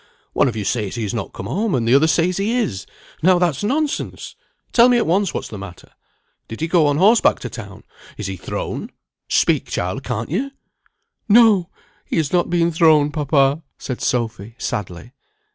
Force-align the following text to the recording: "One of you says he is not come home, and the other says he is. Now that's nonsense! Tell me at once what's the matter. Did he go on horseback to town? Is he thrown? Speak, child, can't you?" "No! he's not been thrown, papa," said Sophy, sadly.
"One 0.33 0.47
of 0.47 0.55
you 0.55 0.63
says 0.65 0.95
he 0.95 1.03
is 1.03 1.13
not 1.13 1.31
come 1.31 1.45
home, 1.45 1.75
and 1.75 1.87
the 1.87 1.93
other 1.93 2.07
says 2.07 2.37
he 2.37 2.57
is. 2.57 2.87
Now 3.21 3.37
that's 3.37 3.63
nonsense! 3.63 4.35
Tell 4.73 4.89
me 4.89 4.97
at 4.97 5.05
once 5.05 5.31
what's 5.31 5.49
the 5.49 5.59
matter. 5.59 5.91
Did 6.47 6.59
he 6.61 6.67
go 6.67 6.87
on 6.87 6.97
horseback 6.97 7.37
to 7.41 7.51
town? 7.51 7.83
Is 8.17 8.25
he 8.25 8.35
thrown? 8.35 8.89
Speak, 9.29 9.67
child, 9.69 10.03
can't 10.03 10.31
you?" 10.31 10.53
"No! 11.29 11.69
he's 12.03 12.33
not 12.33 12.49
been 12.49 12.71
thrown, 12.71 13.11
papa," 13.11 13.61
said 13.77 14.01
Sophy, 14.01 14.55
sadly. 14.57 15.11